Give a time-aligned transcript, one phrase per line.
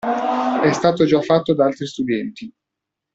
[0.63, 2.51] È stato già fatto da altri studenti.